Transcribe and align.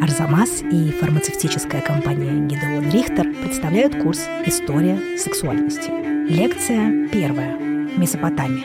Арзамас 0.00 0.62
и 0.62 0.90
фармацевтическая 0.92 1.82
компания 1.82 2.32
Гидеон 2.46 2.90
Рихтер 2.90 3.34
представляют 3.42 4.02
курс 4.02 4.26
«История 4.46 5.18
сексуальности». 5.18 5.90
Лекция 6.26 7.06
первая. 7.08 7.58
Месопотамия. 7.58 8.64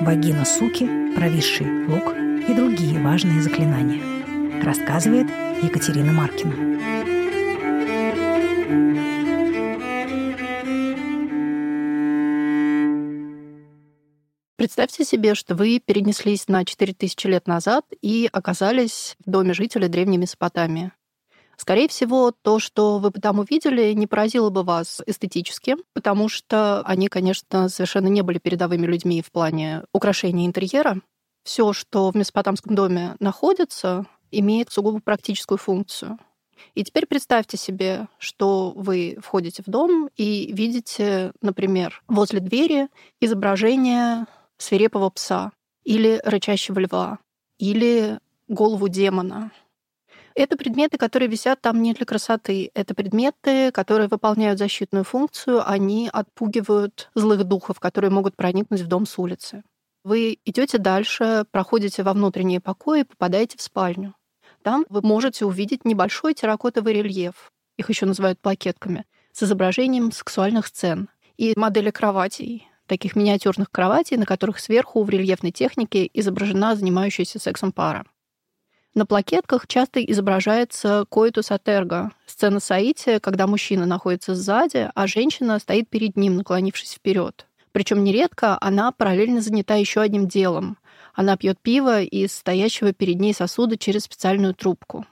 Вагина 0.00 0.44
суки, 0.44 1.14
провисший 1.16 1.86
лук 1.86 2.14
и 2.46 2.52
другие 2.52 3.00
важные 3.00 3.40
заклинания. 3.40 4.02
Рассказывает 4.62 5.28
Екатерина 5.62 6.12
Маркина. 6.12 6.99
Представьте 14.60 15.06
себе, 15.06 15.34
что 15.34 15.54
вы 15.54 15.80
перенеслись 15.82 16.46
на 16.46 16.66
4000 16.66 17.26
лет 17.28 17.46
назад 17.46 17.86
и 18.02 18.28
оказались 18.30 19.16
в 19.24 19.30
доме 19.30 19.54
жителя 19.54 19.88
Древней 19.88 20.18
Месопотамии. 20.18 20.92
Скорее 21.56 21.88
всего, 21.88 22.30
то, 22.30 22.58
что 22.58 22.98
вы 22.98 23.10
там 23.10 23.38
увидели, 23.38 23.94
не 23.94 24.06
поразило 24.06 24.50
бы 24.50 24.62
вас 24.62 25.00
эстетически, 25.06 25.76
потому 25.94 26.28
что 26.28 26.82
они, 26.82 27.08
конечно, 27.08 27.70
совершенно 27.70 28.08
не 28.08 28.20
были 28.20 28.36
передовыми 28.36 28.84
людьми 28.84 29.22
в 29.22 29.32
плане 29.32 29.84
украшения 29.94 30.44
интерьера. 30.44 31.00
Все, 31.42 31.72
что 31.72 32.10
в 32.10 32.14
месопотамском 32.14 32.74
доме 32.74 33.16
находится, 33.18 34.04
имеет 34.30 34.70
сугубо 34.70 35.00
практическую 35.00 35.56
функцию. 35.56 36.18
И 36.74 36.84
теперь 36.84 37.06
представьте 37.06 37.56
себе, 37.56 38.08
что 38.18 38.74
вы 38.76 39.16
входите 39.22 39.62
в 39.66 39.70
дом 39.70 40.10
и 40.18 40.52
видите, 40.52 41.32
например, 41.40 42.02
возле 42.08 42.40
двери 42.40 42.88
изображение 43.22 44.26
свирепого 44.60 45.10
пса 45.10 45.52
или 45.84 46.20
рычащего 46.24 46.78
льва 46.78 47.18
или 47.58 48.18
голову 48.48 48.88
демона. 48.88 49.50
Это 50.34 50.56
предметы, 50.56 50.96
которые 50.96 51.28
висят 51.28 51.60
там 51.60 51.82
не 51.82 51.92
для 51.92 52.06
красоты. 52.06 52.70
Это 52.74 52.94
предметы, 52.94 53.72
которые 53.72 54.08
выполняют 54.08 54.58
защитную 54.58 55.04
функцию. 55.04 55.68
Они 55.68 56.08
отпугивают 56.12 57.10
злых 57.14 57.44
духов, 57.44 57.80
которые 57.80 58.10
могут 58.10 58.36
проникнуть 58.36 58.80
в 58.80 58.86
дом 58.86 59.06
с 59.06 59.18
улицы. 59.18 59.62
Вы 60.04 60.38
идете 60.44 60.78
дальше, 60.78 61.44
проходите 61.50 62.02
во 62.02 62.14
внутренние 62.14 62.60
покои 62.60 63.02
попадаете 63.02 63.58
в 63.58 63.62
спальню. 63.62 64.14
Там 64.62 64.86
вы 64.88 65.02
можете 65.02 65.44
увидеть 65.44 65.84
небольшой 65.84 66.34
терракотовый 66.34 66.94
рельеф, 66.94 67.50
их 67.76 67.88
еще 67.88 68.06
называют 68.06 68.40
плакетками, 68.40 69.04
с 69.32 69.42
изображением 69.42 70.12
сексуальных 70.12 70.66
сцен 70.66 71.08
и 71.36 71.52
модели 71.56 71.90
кроватей, 71.90 72.69
таких 72.90 73.14
миниатюрных 73.14 73.70
кроватей, 73.70 74.16
на 74.16 74.26
которых 74.26 74.58
сверху 74.58 75.04
в 75.04 75.08
рельефной 75.08 75.52
технике 75.52 76.10
изображена 76.12 76.74
занимающаяся 76.74 77.38
сексом 77.38 77.70
пара. 77.70 78.04
На 78.94 79.06
плакетках 79.06 79.68
часто 79.68 80.04
изображается 80.04 81.04
коитус 81.08 81.52
атерго, 81.52 82.10
сцена 82.26 82.58
соития, 82.58 83.20
когда 83.20 83.46
мужчина 83.46 83.86
находится 83.86 84.34
сзади, 84.34 84.90
а 84.92 85.06
женщина 85.06 85.60
стоит 85.60 85.88
перед 85.88 86.16
ним, 86.16 86.34
наклонившись 86.34 86.94
вперед. 86.94 87.46
Причем 87.70 88.02
нередко 88.02 88.58
она 88.60 88.90
параллельно 88.90 89.40
занята 89.40 89.76
еще 89.76 90.00
одним 90.00 90.26
делом. 90.26 90.76
Она 91.14 91.36
пьет 91.36 91.60
пиво 91.62 92.02
из 92.02 92.32
стоящего 92.32 92.92
перед 92.92 93.20
ней 93.20 93.32
сосуда 93.32 93.78
через 93.78 94.02
специальную 94.02 94.54
трубку. 94.54 95.06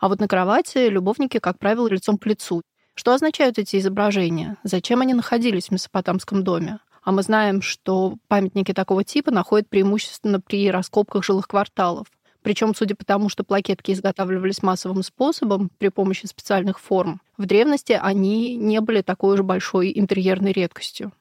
А 0.00 0.08
вот 0.08 0.18
на 0.18 0.26
кровати 0.26 0.88
любовники, 0.88 1.38
как 1.38 1.60
правило, 1.60 1.86
лицом 1.86 2.18
к 2.18 2.26
лицу. 2.26 2.62
Что 2.96 3.14
означают 3.14 3.58
эти 3.58 3.76
изображения? 3.76 4.56
Зачем 4.64 5.00
они 5.00 5.14
находились 5.14 5.68
в 5.68 5.70
Месопотамском 5.70 6.42
доме? 6.42 6.78
А 7.04 7.12
мы 7.12 7.22
знаем, 7.22 7.60
что 7.60 8.16
памятники 8.28 8.72
такого 8.72 9.04
типа 9.04 9.30
находят 9.30 9.68
преимущественно 9.68 10.40
при 10.40 10.70
раскопках 10.70 11.22
жилых 11.22 11.46
кварталов. 11.46 12.06
Причем, 12.42 12.74
судя 12.74 12.94
по 12.94 13.04
тому, 13.04 13.28
что 13.28 13.44
плакетки 13.44 13.92
изготавливались 13.92 14.62
массовым 14.62 15.02
способом 15.02 15.70
при 15.78 15.88
помощи 15.88 16.26
специальных 16.26 16.80
форм, 16.80 17.20
в 17.36 17.46
древности 17.46 17.98
они 18.00 18.56
не 18.56 18.80
были 18.80 19.02
такой 19.02 19.34
уж 19.34 19.42
большой 19.42 19.92
интерьерной 19.94 20.52
редкостью. 20.52 21.12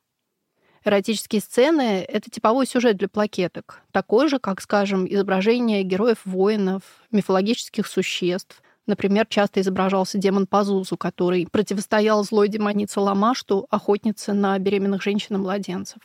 Эротические 0.85 1.41
сцены— 1.41 2.05
это 2.09 2.29
типовой 2.29 2.65
сюжет 2.65 2.97
для 2.97 3.07
плакеток, 3.07 3.81
такой 3.91 4.27
же, 4.27 4.39
как, 4.39 4.59
скажем, 4.59 5.05
изображение 5.07 5.83
героев-воинов, 5.83 6.83
мифологических 7.11 7.87
существ, 7.87 8.61
Например, 8.85 9.25
часто 9.27 9.61
изображался 9.61 10.17
демон 10.17 10.45
Пазузу, 10.45 10.97
который 10.97 11.47
противостоял 11.49 12.23
злой 12.23 12.49
демонице 12.49 12.99
Ламашту, 12.99 13.65
охотнице 13.69 14.33
на 14.33 14.59
беременных 14.59 15.01
женщин 15.01 15.35
и 15.35 15.39
младенцев. 15.39 15.99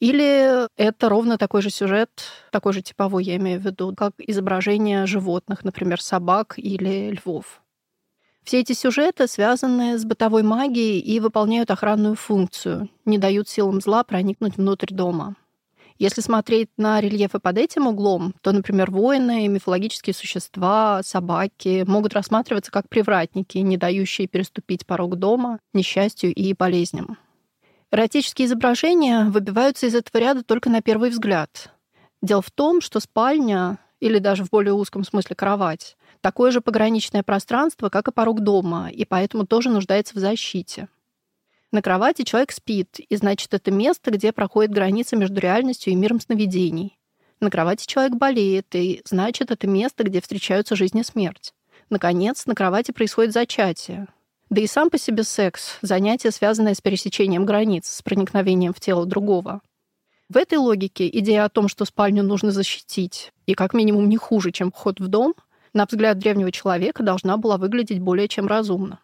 Или 0.00 0.66
это 0.76 1.08
ровно 1.08 1.38
такой 1.38 1.62
же 1.62 1.70
сюжет, 1.70 2.10
такой 2.50 2.72
же 2.72 2.82
типовой, 2.82 3.24
я 3.24 3.36
имею 3.36 3.60
в 3.60 3.64
виду, 3.64 3.94
как 3.94 4.12
изображение 4.18 5.06
животных, 5.06 5.64
например, 5.64 6.00
собак 6.00 6.54
или 6.58 7.10
львов. 7.10 7.62
Все 8.44 8.60
эти 8.60 8.74
сюжеты 8.74 9.26
связаны 9.26 9.98
с 9.98 10.04
бытовой 10.04 10.42
магией 10.42 11.00
и 11.00 11.18
выполняют 11.18 11.70
охранную 11.70 12.14
функцию, 12.14 12.88
не 13.04 13.18
дают 13.18 13.48
силам 13.48 13.80
зла 13.80 14.04
проникнуть 14.04 14.56
внутрь 14.56 14.94
дома. 14.94 15.34
Если 15.98 16.20
смотреть 16.20 16.68
на 16.76 17.00
рельефы 17.00 17.38
под 17.38 17.56
этим 17.56 17.86
углом, 17.86 18.34
то, 18.42 18.52
например, 18.52 18.90
воины, 18.90 19.48
мифологические 19.48 20.12
существа, 20.12 21.00
собаки 21.02 21.84
могут 21.86 22.12
рассматриваться 22.12 22.70
как 22.70 22.88
привратники, 22.90 23.58
не 23.58 23.78
дающие 23.78 24.28
переступить 24.28 24.84
порог 24.86 25.16
дома 25.16 25.58
несчастью 25.72 26.34
и 26.34 26.52
болезням. 26.52 27.16
Эротические 27.90 28.46
изображения 28.46 29.24
выбиваются 29.24 29.86
из 29.86 29.94
этого 29.94 30.20
ряда 30.20 30.42
только 30.44 30.68
на 30.68 30.82
первый 30.82 31.08
взгляд. 31.08 31.70
Дело 32.20 32.42
в 32.42 32.50
том, 32.50 32.82
что 32.82 33.00
спальня, 33.00 33.78
или 33.98 34.18
даже 34.18 34.44
в 34.44 34.50
более 34.50 34.74
узком 34.74 35.02
смысле 35.02 35.34
кровать, 35.34 35.96
такое 36.20 36.50
же 36.50 36.60
пограничное 36.60 37.22
пространство, 37.22 37.88
как 37.88 38.08
и 38.08 38.12
порог 38.12 38.40
дома, 38.40 38.90
и 38.90 39.06
поэтому 39.06 39.46
тоже 39.46 39.70
нуждается 39.70 40.14
в 40.14 40.18
защите. 40.18 40.88
На 41.72 41.82
кровати 41.82 42.22
человек 42.22 42.52
спит, 42.52 43.00
и 43.00 43.16
значит, 43.16 43.52
это 43.52 43.70
место, 43.70 44.10
где 44.10 44.32
проходит 44.32 44.72
граница 44.72 45.16
между 45.16 45.40
реальностью 45.40 45.92
и 45.92 45.96
миром 45.96 46.20
сновидений. 46.20 46.98
На 47.40 47.50
кровати 47.50 47.86
человек 47.86 48.14
болеет, 48.14 48.74
и 48.74 49.02
значит, 49.04 49.50
это 49.50 49.66
место, 49.66 50.04
где 50.04 50.20
встречаются 50.20 50.76
жизнь 50.76 50.98
и 50.98 51.02
смерть. 51.02 51.52
Наконец, 51.90 52.46
на 52.46 52.54
кровати 52.54 52.92
происходит 52.92 53.32
зачатие. 53.32 54.06
Да 54.48 54.60
и 54.60 54.66
сам 54.66 54.90
по 54.90 54.98
себе 54.98 55.24
секс— 55.24 55.76
занятие, 55.82 56.30
связанное 56.30 56.74
с 56.74 56.80
пересечением 56.80 57.44
границ, 57.44 57.88
с 57.88 58.00
проникновением 58.00 58.72
в 58.72 58.80
тело 58.80 59.04
другого. 59.04 59.60
В 60.28 60.36
этой 60.36 60.58
логике 60.58 61.08
идея 61.08 61.44
о 61.44 61.48
том, 61.48 61.68
что 61.68 61.84
спальню 61.84 62.22
нужно 62.22 62.52
защитить, 62.52 63.32
и 63.46 63.54
как 63.54 63.74
минимум 63.74 64.08
не 64.08 64.16
хуже, 64.16 64.52
чем 64.52 64.70
вход 64.70 65.00
в 65.00 65.08
дом, 65.08 65.34
на 65.72 65.84
взгляд 65.84 66.18
древнего 66.18 66.52
человека 66.52 67.02
должна 67.02 67.36
была 67.36 67.58
выглядеть 67.58 67.98
более 67.98 68.28
чем 68.28 68.46
разумно 68.46 69.00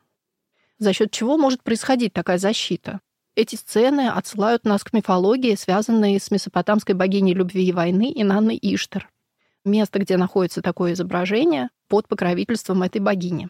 за 0.83 0.93
счет 0.93 1.11
чего 1.11 1.37
может 1.37 1.63
происходить 1.63 2.13
такая 2.13 2.39
защита. 2.39 3.01
Эти 3.35 3.57
сцены 3.57 4.09
отсылают 4.09 4.65
нас 4.65 4.85
к 4.85 4.93
мифологии, 4.93 5.55
связанной 5.55 6.21
с 6.21 6.31
месопотамской 6.31 6.95
богиней 6.95 7.35
любви 7.35 7.65
и 7.67 7.73
войны 7.73 8.13
Инанной 8.15 8.59
Иштар. 8.61 9.09
Место, 9.65 10.01
где 10.01 10.17
находится 10.17 10.61
такое 10.61 10.93
изображение, 10.93 11.71
под 11.89 12.09
покровительством 12.09 12.83
этой 12.83 13.01
богини. 13.01 13.49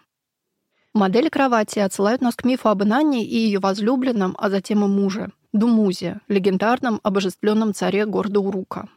Модели 0.94 1.30
кровати 1.30 1.78
отсылают 1.78 2.20
нас 2.20 2.36
к 2.36 2.44
мифу 2.44 2.68
об 2.68 2.82
Инанне 2.82 3.24
и 3.24 3.36
ее 3.36 3.60
возлюбленном, 3.60 4.36
а 4.38 4.50
затем 4.50 4.84
и 4.84 4.88
муже, 4.88 5.32
Думузе, 5.52 6.20
легендарном 6.28 7.00
обожествленном 7.02 7.74
царе 7.74 8.06
города 8.06 8.40
Урука. 8.40 8.88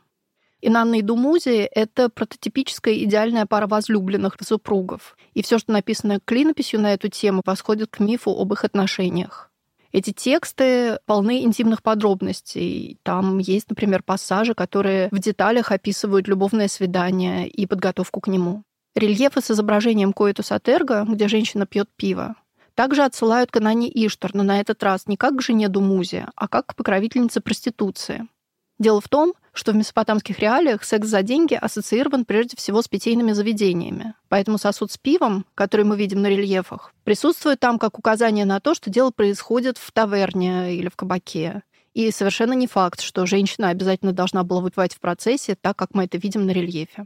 Инанна 0.61 0.95
и 0.95 1.01
Думузи— 1.01 1.69
это 1.75 2.09
прототипическая 2.09 2.95
идеальная 3.03 3.45
пара 3.45 3.67
возлюбленных 3.67 4.38
супругов. 4.41 5.17
И 5.33 5.43
все, 5.43 5.59
что 5.59 5.71
написано 5.71 6.19
клинописью 6.23 6.81
на 6.81 6.93
эту 6.93 7.09
тему, 7.09 7.41
восходит 7.45 7.91
к 7.91 7.99
мифу 7.99 8.31
об 8.31 8.53
их 8.53 8.63
отношениях. 8.63 9.51
Эти 9.91 10.11
тексты 10.11 10.99
полны 11.05 11.43
интимных 11.43 11.81
подробностей. 11.81 12.99
Там 13.03 13.38
есть, 13.38 13.69
например, 13.69 14.03
пассажи, 14.03 14.53
которые 14.53 15.07
в 15.11 15.19
деталях 15.19 15.71
описывают 15.71 16.27
любовное 16.27 16.67
свидание 16.67 17.47
и 17.47 17.66
подготовку 17.66 18.19
к 18.19 18.27
нему. 18.27 18.63
Рельефы 18.93 19.41
с 19.41 19.51
изображением 19.51 20.11
коэтус 20.11 20.51
атерго, 20.51 21.05
где 21.08 21.28
женщина 21.28 21.66
пьет 21.66 21.90
пиво, 21.96 22.35
также 22.75 23.03
отсылают 23.03 23.51
к 23.51 23.58
Анане 23.58 23.90
Иштар, 23.90 24.31
но 24.34 24.43
на 24.43 24.59
этот 24.59 24.84
раз 24.84 25.08
не 25.08 25.16
как 25.16 25.37
к 25.37 25.41
жене 25.41 25.69
Думузи, 25.69 26.25
а 26.35 26.47
как 26.49 26.67
к 26.67 26.75
покровительнице 26.75 27.40
проституции. 27.40 28.28
Дело 28.77 28.99
в 28.99 29.07
том, 29.07 29.33
что 29.53 29.72
в 29.72 29.75
месопотамских 29.75 30.39
реалиях 30.39 30.83
секс 30.83 31.07
за 31.07 31.22
деньги 31.22 31.53
ассоциирован 31.53 32.25
прежде 32.25 32.57
всего 32.57 32.81
с 32.81 32.89
питейными 32.89 33.31
заведениями. 33.31 34.13
Поэтому 34.27 34.57
сосуд 34.57 34.91
с 34.91 34.97
пивом, 34.97 35.45
который 35.55 35.85
мы 35.85 35.97
видим 35.97 36.22
на 36.22 36.27
рельефах, 36.27 36.93
присутствует 37.05 37.61
там 37.61 37.79
как 37.79 37.97
указание 37.97 38.43
на 38.43 38.59
то, 38.59 38.73
что 38.73 38.89
дело 38.89 39.11
происходит 39.11 39.77
в 39.77 39.91
таверне 39.93 40.75
или 40.75 40.89
в 40.89 40.97
кабаке. 40.97 41.63
И 41.93 42.11
совершенно 42.11 42.51
не 42.51 42.67
факт, 42.67 42.99
что 42.99 43.25
женщина 43.25 43.69
обязательно 43.69 44.11
должна 44.11 44.43
была 44.43 44.59
выпивать 44.59 44.93
в 44.93 44.99
процессе, 44.99 45.55
так 45.55 45.77
как 45.77 45.93
мы 45.93 46.03
это 46.03 46.17
видим 46.17 46.45
на 46.45 46.51
рельефе. 46.51 47.05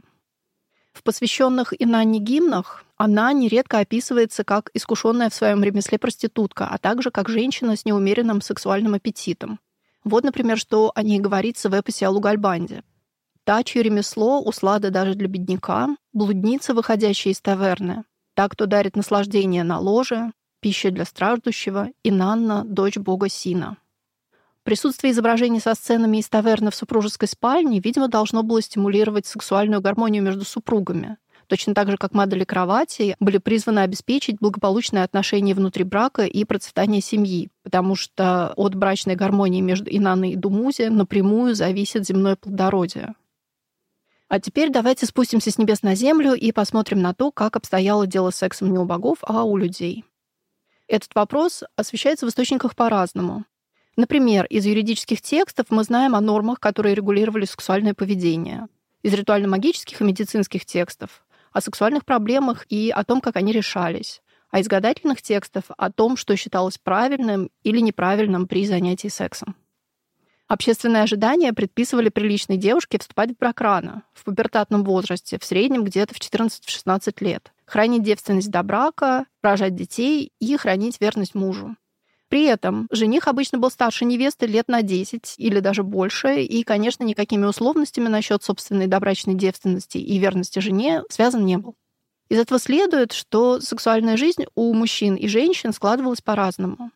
В 0.92 1.04
посвященных 1.04 1.72
Инанне 1.78 2.18
гимнах 2.18 2.84
она 2.96 3.32
нередко 3.32 3.78
описывается 3.78 4.42
как 4.42 4.70
искушенная 4.74 5.30
в 5.30 5.34
своем 5.34 5.62
ремесле 5.62 6.00
проститутка, 6.00 6.66
а 6.66 6.78
также 6.78 7.12
как 7.12 7.28
женщина 7.28 7.76
с 7.76 7.84
неумеренным 7.84 8.42
сексуальным 8.42 8.94
аппетитом. 8.94 9.60
Вот, 10.04 10.24
например, 10.24 10.58
что 10.58 10.92
о 10.94 11.02
ней 11.02 11.20
говорится 11.20 11.68
в 11.68 11.74
эпосе 11.74 12.06
о 12.06 12.10
Лугальбанде. 12.10 12.82
«Та, 13.44 13.62
чье 13.62 13.82
ремесло 13.82 14.40
услада 14.40 14.90
даже 14.90 15.14
для 15.14 15.28
бедняка, 15.28 15.96
блудница, 16.12 16.74
выходящая 16.74 17.32
из 17.32 17.40
таверны, 17.40 18.04
та, 18.34 18.48
кто 18.48 18.66
дарит 18.66 18.96
наслаждение 18.96 19.64
на 19.64 19.78
ложе, 19.78 20.32
пища 20.60 20.90
для 20.90 21.04
страждущего, 21.04 21.88
и 22.02 22.10
Нанна, 22.10 22.64
дочь 22.64 22.96
бога 22.96 23.28
Сина. 23.28 23.76
Присутствие 24.62 25.12
изображений 25.12 25.60
со 25.60 25.74
сценами 25.74 26.18
из 26.18 26.28
таверны 26.28 26.70
в 26.70 26.74
супружеской 26.74 27.28
спальне, 27.28 27.80
видимо, 27.80 28.08
должно 28.08 28.42
было 28.42 28.60
стимулировать 28.60 29.26
сексуальную 29.26 29.80
гармонию 29.80 30.22
между 30.22 30.44
супругами, 30.44 31.16
точно 31.50 31.74
так 31.74 31.90
же, 31.90 31.96
как 31.96 32.14
модели 32.14 32.44
кровати 32.44 33.16
были 33.18 33.38
призваны 33.38 33.80
обеспечить 33.80 34.38
благополучные 34.38 35.02
отношения 35.02 35.52
внутри 35.52 35.82
брака 35.82 36.24
и 36.24 36.44
процветание 36.44 37.00
семьи, 37.00 37.50
потому 37.64 37.96
что 37.96 38.52
от 38.54 38.76
брачной 38.76 39.16
гармонии 39.16 39.60
между 39.60 39.90
Инаной 39.90 40.30
и 40.30 40.36
Думузи 40.36 40.82
напрямую 40.82 41.56
зависит 41.56 42.06
земное 42.06 42.36
плодородие. 42.36 43.14
А 44.28 44.38
теперь 44.38 44.70
давайте 44.70 45.06
спустимся 45.06 45.50
с 45.50 45.58
небес 45.58 45.82
на 45.82 45.96
землю 45.96 46.34
и 46.34 46.52
посмотрим 46.52 47.02
на 47.02 47.14
то, 47.14 47.32
как 47.32 47.56
обстояло 47.56 48.06
дело 48.06 48.30
с 48.30 48.36
сексом 48.36 48.72
не 48.72 48.78
у 48.78 48.84
богов, 48.84 49.18
а 49.22 49.42
у 49.42 49.56
людей. 49.56 50.04
Этот 50.86 51.12
вопрос 51.16 51.64
освещается 51.74 52.26
в 52.26 52.28
источниках 52.28 52.76
по-разному. 52.76 53.44
Например, 53.96 54.46
из 54.46 54.66
юридических 54.66 55.20
текстов 55.20 55.66
мы 55.70 55.82
знаем 55.82 56.14
о 56.14 56.20
нормах, 56.20 56.60
которые 56.60 56.94
регулировали 56.94 57.44
сексуальное 57.44 57.92
поведение. 57.92 58.68
Из 59.02 59.12
ритуально-магических 59.12 60.00
и 60.00 60.04
медицинских 60.04 60.64
текстов 60.64 61.24
о 61.52 61.60
сексуальных 61.60 62.04
проблемах 62.04 62.66
и 62.68 62.90
о 62.90 63.04
том, 63.04 63.20
как 63.20 63.36
они 63.36 63.52
решались. 63.52 64.22
А 64.50 64.60
из 64.60 64.68
гадательных 64.68 65.22
текстов 65.22 65.64
о 65.76 65.92
том, 65.92 66.16
что 66.16 66.36
считалось 66.36 66.78
правильным 66.78 67.50
или 67.62 67.80
неправильным 67.80 68.48
при 68.48 68.66
занятии 68.66 69.08
сексом. 69.08 69.54
Общественные 70.48 71.04
ожидания 71.04 71.52
предписывали 71.52 72.08
приличной 72.08 72.56
девушке 72.56 72.98
вступать 72.98 73.30
в 73.30 73.38
брак 73.38 73.60
рано, 73.60 74.02
в 74.12 74.24
пубертатном 74.24 74.82
возрасте, 74.82 75.38
в 75.38 75.44
среднем 75.44 75.84
где-то 75.84 76.12
в 76.12 76.18
14-16 76.18 77.14
лет, 77.20 77.52
хранить 77.64 78.02
девственность 78.02 78.50
до 78.50 78.64
брака, 78.64 79.26
рожать 79.42 79.76
детей 79.76 80.32
и 80.40 80.56
хранить 80.56 81.00
верность 81.00 81.36
мужу. 81.36 81.76
При 82.30 82.44
этом 82.44 82.86
жених 82.92 83.26
обычно 83.26 83.58
был 83.58 83.72
старше 83.72 84.04
невесты 84.04 84.46
лет 84.46 84.68
на 84.68 84.82
10 84.82 85.34
или 85.36 85.58
даже 85.58 85.82
больше, 85.82 86.42
и, 86.42 86.62
конечно, 86.62 87.02
никакими 87.02 87.44
условностями 87.44 88.06
насчет 88.06 88.44
собственной 88.44 88.86
добрачной 88.86 89.34
девственности 89.34 89.98
и 89.98 90.16
верности 90.16 90.60
жене 90.60 91.02
связан 91.10 91.44
не 91.44 91.58
был. 91.58 91.74
Из 92.28 92.38
этого 92.38 92.60
следует, 92.60 93.12
что 93.12 93.60
сексуальная 93.60 94.16
жизнь 94.16 94.44
у 94.54 94.72
мужчин 94.72 95.16
и 95.16 95.26
женщин 95.26 95.72
складывалась 95.72 96.20
по-разному. 96.20 96.92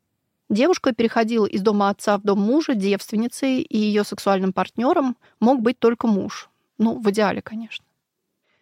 Девушка 0.48 0.92
переходила 0.94 1.46
из 1.46 1.62
дома 1.62 1.88
отца 1.88 2.16
в 2.16 2.22
дом 2.22 2.40
мужа 2.40 2.76
девственницей, 2.76 3.60
и 3.60 3.76
ее 3.76 4.04
сексуальным 4.04 4.52
партнером 4.52 5.16
мог 5.40 5.60
быть 5.62 5.81
только 5.81 6.06
муж. 6.06 6.48
Ну, 6.78 7.00
в 7.00 7.10
идеале, 7.10 7.42
конечно. 7.42 7.84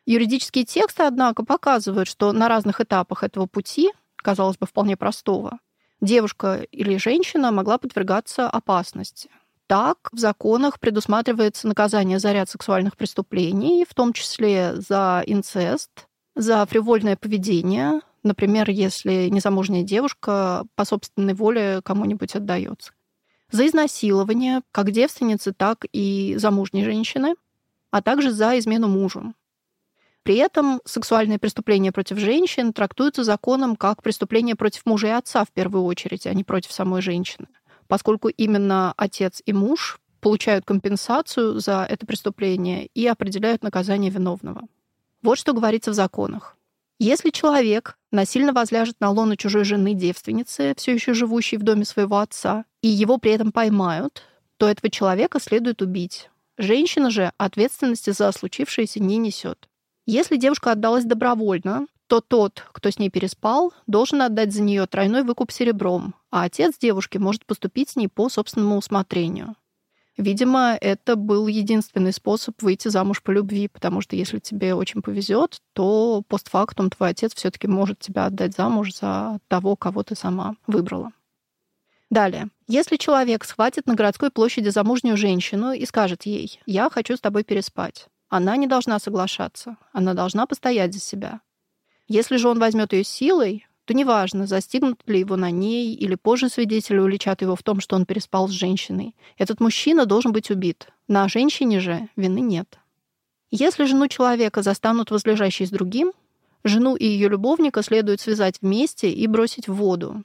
Юридические 0.06 0.64
тексты, 0.64 1.02
однако, 1.02 1.44
показывают, 1.44 2.08
что 2.08 2.32
на 2.32 2.48
разных 2.48 2.80
этапах 2.80 3.24
этого 3.24 3.44
пути, 3.44 3.92
казалось 4.16 4.56
бы, 4.56 4.66
вполне 4.66 4.96
простого, 4.96 5.58
девушка 6.02 6.66
или 6.70 6.99
женщина 6.99 7.50
могла 7.50 7.78
подвергаться 7.78 8.50
опасности. 8.50 9.31
Так, 9.66 10.10
в 10.12 10.19
законах 10.19 10.78
предусматривается 10.78 11.66
наказание 11.66 12.19
за 12.19 12.32
ряд 12.32 12.50
сексуальных 12.50 12.99
преступлений, 12.99 13.87
в 13.88 13.94
том 13.94 14.12
числе 14.12 14.75
за 14.76 15.22
инцест, 15.25 15.90
за 16.34 16.66
фривольное 16.66 17.16
поведение, 17.16 18.02
Например, 18.22 18.70
если 18.70 19.28
незамужняя 19.28 19.82
девушка 19.82 20.64
по 20.76 20.84
собственной 20.84 21.34
воле 21.34 21.81
кому-нибудь 21.82 22.37
отдается. 22.37 22.93
За 23.50 23.66
изнасилование 23.66 24.62
как 24.70 24.93
девственницы, 24.93 25.52
так 25.52 25.84
и 25.93 26.37
замужней 26.38 26.84
женщины, 26.84 27.34
а 27.90 28.00
также 28.00 28.31
за 28.31 28.58
измену 28.58 28.88
мужу. 28.88 29.34
При 30.22 30.36
этом 30.36 30.80
сексуальные 30.84 31.38
преступления 31.38 31.90
против 31.90 32.19
женщин 32.19 32.72
трактуются 32.72 33.24
законом 33.24 33.74
как 33.74 34.02
преступление 34.02 34.54
против 34.54 34.86
мужа 34.86 35.08
и 35.08 35.10
отца 35.10 35.44
в 35.44 35.50
первую 35.50 35.84
очередь, 35.84 36.26
а 36.26 36.34
не 36.34 36.44
против 36.44 36.70
самой 36.72 37.02
женщины, 37.02 37.48
поскольку 37.88 38.28
именно 38.28 38.94
отец 38.96 39.42
и 39.44 39.52
муж 39.52 39.98
получают 40.20 40.64
компенсацию 40.64 41.58
за 41.58 41.84
это 41.88 42.06
преступление 42.06 42.86
и 42.94 43.06
определяют 43.06 43.64
наказание 43.64 44.10
виновного. 44.10 44.62
Вот 45.22 45.38
что 45.38 45.52
говорится 45.52 45.90
в 45.90 45.94
законах. 45.94 46.56
Если 47.00 47.30
человек 47.30 47.98
насильно 48.12 48.52
возляжет 48.52 49.00
на 49.00 49.10
лоно 49.10 49.36
чужой 49.36 49.64
жены 49.64 49.94
девственницы, 49.94 50.74
все 50.76 50.94
еще 50.94 51.14
живущей 51.14 51.58
в 51.58 51.64
доме 51.64 51.84
своего 51.84 52.19
отца, 52.19 52.64
и 52.80 52.86
его 52.86 53.19
при 53.19 53.32
этом 53.32 53.50
поймают, 53.50 54.22
то 54.56 54.69
этого 54.69 54.88
человека 54.88 55.40
следует 55.40 55.82
убить. 55.82 56.30
Женщина 56.58 57.10
же 57.10 57.32
ответственности 57.38 58.10
за 58.10 58.30
случившееся 58.30 59.02
не 59.02 59.16
несет. 59.16 59.69
Если 60.06 60.37
девушка 60.37 60.72
отдалась 60.72 61.04
добровольно, 61.04 61.87
то 62.08 62.20
тот, 62.20 62.64
кто 62.72 62.90
с 62.90 62.99
ней 62.99 63.08
переспал, 63.08 63.72
должен 63.87 64.20
отдать 64.20 64.52
за 64.52 64.62
нее 64.62 64.87
тройной 64.87 65.22
выкуп 65.22 65.52
серебром, 65.52 66.14
а 66.31 66.44
отец 66.44 66.76
девушки 66.78 67.19
может 67.19 67.46
поступить 67.46 67.90
с 67.90 67.96
ней 67.96 68.08
по 68.08 68.28
собственному 68.28 68.76
усмотрению. 68.76 69.54
Видимо, 70.19 70.76
это 70.78 71.16
был 71.16 71.46
единственный 71.46 72.12
способ 72.12 72.60
выйти 72.60 72.88
замуж 72.88 73.22
по 73.22 73.31
любви, 73.31 73.69
потому 73.69 74.02
что 74.02 74.14
если 74.14 74.40
тебе 74.40 74.75
очень 74.75 75.00
повезет, 75.00 75.62
то 75.72 76.22
постфактум 76.28 76.90
твой 76.90 77.10
отец 77.10 77.34
все-таки 77.34 77.66
может 77.66 77.98
тебя 77.98 78.26
отдать 78.26 78.55
замуж 78.55 78.94
за 78.94 79.38
того, 79.48 79.75
кого 79.75 80.02
ты 80.02 80.14
сама 80.14 80.56
выбрала. 80.66 81.12
Далее. 82.10 82.50
Если 82.69 82.98
человек 82.98 83.43
схватит 83.44 83.87
на 83.87 83.94
городской 83.94 84.31
площади 84.31 84.69
замужнюю 84.69 85.16
женщину 85.16 85.72
и 85.72 85.87
скажет 85.87 86.25
ей 86.25 86.60
«я 86.66 86.90
хочу 86.90 87.16
с 87.16 87.20
тобой 87.20 87.43
переспать», 87.43 88.08
она 88.32 88.56
не 88.56 88.67
должна 88.67 88.99
соглашаться, 88.99 89.76
она 89.93 90.14
должна 90.14 90.46
постоять 90.46 90.94
за 90.94 91.00
себя. 91.00 91.43
Если 92.08 92.38
же 92.38 92.49
он 92.49 92.58
возьмет 92.58 92.94
ее 92.94 93.05
силой, 93.05 93.67
то 93.84 93.93
неважно, 93.93 94.46
застигнут 94.46 95.02
ли 95.06 95.19
его 95.19 95.37
на 95.37 95.50
ней, 95.50 95.93
или 95.93 96.14
позже 96.14 96.49
свидетели 96.49 96.96
уличат 96.96 97.43
его 97.43 97.56
в 97.56 97.62
том, 97.62 97.81
что 97.81 97.94
он 97.94 98.06
переспал 98.06 98.49
с 98.49 98.52
женщиной. 98.52 99.14
Этот 99.37 99.61
мужчина 99.61 100.06
должен 100.06 100.32
быть 100.32 100.50
убит. 100.50 100.88
На 101.08 101.29
женщине 101.29 101.79
же 101.81 102.08
вины 102.17 102.40
нет. 102.40 102.79
Если 103.50 103.84
жену 103.84 104.08
человека 104.08 104.62
застанут 104.62 105.11
возлежащей 105.11 105.67
с 105.67 105.70
другим, 105.70 106.14
жену 106.64 106.96
и 106.96 107.05
ее 107.05 107.29
любовника 107.29 107.82
следует 107.82 108.23
связать 108.23 108.62
вместе 108.62 109.11
и 109.11 109.26
бросить 109.26 109.69
в 109.69 109.75
воду. 109.75 110.25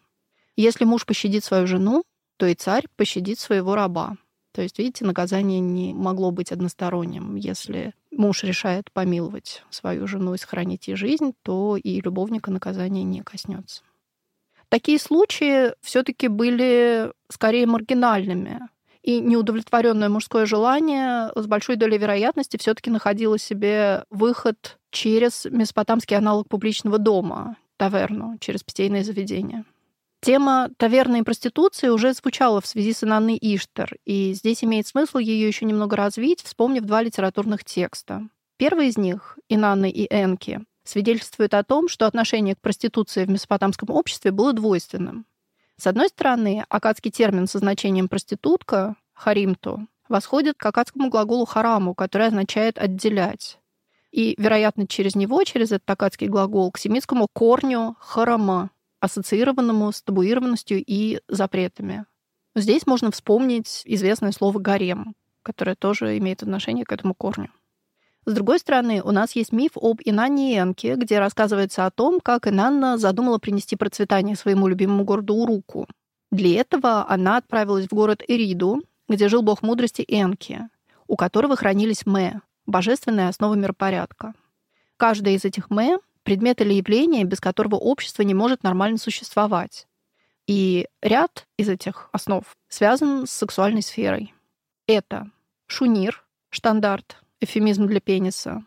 Если 0.56 0.86
муж 0.86 1.06
пощадит 1.06 1.44
свою 1.44 1.68
жену, 1.68 2.06
то 2.38 2.45
и 2.45 2.54
царь 2.54 2.86
пощадит 2.95 3.38
своего 3.38 3.75
раба. 3.75 4.15
То 4.57 4.63
есть, 4.63 4.80
видите, 4.80 5.06
наказание 5.06 5.59
не 5.59 5.94
могло 5.94 6.31
быть 6.31 6.51
односторонним. 6.51 7.36
Если 7.36 7.94
муж 8.09 8.44
решает 8.44 8.92
помиловать 8.92 9.63
свою 9.69 10.07
жену 10.07 10.33
и 10.33 10.39
сохранить 10.39 10.88
ей 10.88 10.95
жизнь, 10.95 11.33
то 11.44 11.77
и 11.77 12.01
любовника 12.01 12.50
наказание 12.50 13.04
не 13.04 13.21
коснется. 13.21 13.83
Такие 14.68 14.97
случаи 14.97 15.73
все-таки 15.81 16.28
были 16.28 17.11
скорее 17.30 17.68
маргинальными. 17.68 18.61
И 19.04 19.19
неудовлетворенное 19.19 20.09
мужское 20.09 20.47
желание 20.47 21.31
с 21.35 21.45
большой 21.45 21.76
долей 21.76 21.99
вероятности 21.99 22.57
все-таки 22.57 22.90
находило 22.90 23.37
себе 23.37 24.06
выход 24.09 24.80
через 24.90 25.45
месопотамский 25.45 26.18
аналог 26.18 26.49
публичного 26.49 26.97
дома, 26.97 27.57
таверну, 27.78 28.40
через 28.40 28.64
питейное 28.64 29.04
заведение. 29.04 29.66
Тема 30.21 30.69
таверной 30.78 31.24
проституции 31.24 31.90
уже 31.90 32.14
звучала 32.14 32.59
в 32.59 32.66
связи 32.66 32.94
с 32.94 33.04
Инанной 33.04 33.38
Иштар, 33.40 33.95
и 34.04 34.33
здесь 34.33 34.64
имеет 34.64 34.88
смысл 34.88 35.19
ее 35.19 35.47
еще 35.47 35.66
немного 35.66 35.95
развить, 35.95 36.42
вспомнив 36.42 36.83
два 36.83 37.04
литературных 37.04 37.64
текста. 37.64 38.28
Первый 38.57 38.88
из 38.88 38.97
них, 38.97 39.38
Инанны 39.47 39.92
и 39.92 40.07
Энки, 40.09 40.62
свидетельствует 40.83 41.54
о 41.54 41.64
том, 41.64 41.88
что 41.88 42.07
отношение 42.07 42.56
к 42.56 42.62
проституции 42.62 43.26
в 43.26 43.30
месопотамском 43.30 43.92
обществе 43.92 44.31
было 44.31 44.54
двойственным. 44.54 45.26
С 45.78 45.86
одной 45.86 46.07
стороны, 46.07 46.66
акадский 46.69 47.12
термин 47.12 47.45
со 47.47 47.59
значением 47.59 48.07
«проститутка»— 48.07 48.95
«харимту» 49.14 49.88
восходит 50.09 50.57
к 50.57 50.66
акадскому 50.66 51.09
глаголу 51.09 51.45
«хараму», 51.45 51.94
который 51.94 52.28
означает 52.28 52.80
«отделять». 52.80 53.59
И, 54.12 54.33
вероятно, 54.40 54.88
через 54.88 55.14
него, 55.14 55.44
через 55.44 55.71
этот 55.71 55.88
акадский 55.88 56.28
глагол, 56.28 56.71
к 56.71 56.80
семитскому 56.80 57.28
корню 57.31 57.95
«харама», 58.00 58.71
ассоциированному 58.99 59.92
с 59.92 60.01
табуированностью 60.01 60.83
и 60.85 61.19
запретами. 61.27 62.06
Здесь 62.56 62.87
можно 62.87 63.11
вспомнить 63.11 63.83
известное 63.85 64.31
слово 64.31 64.59
«гарем», 64.59 65.13
которое 65.44 65.75
тоже 65.75 66.18
имеет 66.18 66.44
отношение 66.44 66.85
к 66.85 66.92
этому 66.92 67.13
корню. 67.13 67.49
С 68.25 68.33
другой 68.33 68.59
стороны, 68.59 69.01
у 69.01 69.11
нас 69.11 69.35
есть 69.37 69.54
миф 69.54 69.71
об 69.75 70.01
Инанне 70.04 70.54
и 70.54 70.59
Энке, 70.59 70.95
где 70.95 71.19
рассказывается 71.19 71.85
о 71.85 71.92
том, 71.92 72.19
как 72.19 72.47
Инанна 72.47 72.97
задумала 72.97 73.37
принести 73.37 73.77
процветание 73.77 74.35
своему 74.35 74.68
любимому 74.68 75.06
городу 75.06 75.35
Уруку. 75.35 75.87
Для 76.30 76.59
этого 76.59 77.09
она 77.09 77.37
отправилась 77.37 77.85
в 77.85 77.94
город 77.94 78.21
Эриду, 78.27 78.83
где 79.07 79.30
жил 79.30 79.44
бог 79.44 79.61
мудрости 79.61 80.04
Энки, 80.09 80.68
у 81.07 81.16
которого 81.16 81.56
хранились 81.56 82.06
Мэ, 82.06 82.42
божественная 82.66 83.30
основа 83.30 83.54
миропорядка. 83.54 84.33
Каждая 84.97 85.35
из 85.35 85.45
этих 85.45 85.69
Мэ 85.69 85.99
предмет 86.27 86.59
или 86.59 86.73
явление, 86.73 87.23
без 87.23 87.39
которого 87.39 87.75
общество 87.75 88.21
не 88.21 88.33
может 88.33 88.61
нормально 88.61 88.97
существовать. 88.97 89.87
И 90.45 90.85
ряд 91.01 91.47
из 91.55 91.69
этих 91.69 92.09
основ 92.11 92.43
связан 92.67 93.25
с 93.25 93.31
сексуальной 93.31 93.81
сферой. 93.81 94.33
Это 94.87 95.31
шунир, 95.67 96.25
штандарт, 96.49 97.23
эфемизм 97.39 97.87
для 97.87 98.01
пениса, 98.01 98.65